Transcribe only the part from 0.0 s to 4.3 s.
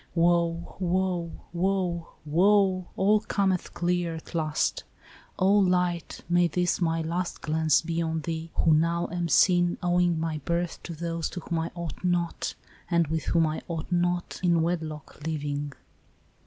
"Woe! woe! woe! woe! all cometh clear